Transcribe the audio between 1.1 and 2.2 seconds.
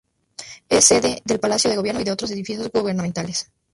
del Palacio de Gobierno y de